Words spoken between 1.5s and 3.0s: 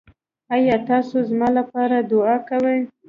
لپاره دعا کوئ؟